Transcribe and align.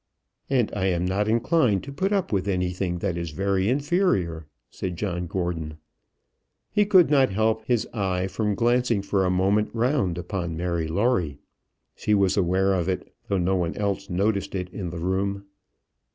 "And 0.49 0.73
I 0.73 0.87
am 0.87 1.05
not 1.05 1.27
inclined 1.27 1.83
to 1.83 1.93
put 1.93 2.11
up 2.11 2.33
with 2.33 2.47
anything 2.47 2.97
that 3.05 3.17
is 3.19 3.29
very 3.29 3.69
inferior," 3.69 4.47
said 4.71 4.95
John 4.97 5.27
Gordon. 5.27 5.77
He 6.71 6.87
could 6.87 7.11
not 7.11 7.29
help 7.29 7.63
his 7.67 7.85
eye 7.93 8.25
from 8.25 8.55
glancing 8.55 9.03
for 9.03 9.23
a 9.23 9.29
moment 9.29 9.69
round 9.75 10.17
upon 10.17 10.57
Mary 10.57 10.87
Lawrie. 10.87 11.37
She 11.95 12.15
was 12.15 12.35
aware 12.35 12.73
of 12.73 12.89
it, 12.89 13.13
though 13.27 13.37
no 13.37 13.55
one 13.55 13.75
else 13.77 14.09
noticed 14.09 14.55
it 14.55 14.71
in 14.73 14.89
the 14.89 14.97
room. 14.97 15.45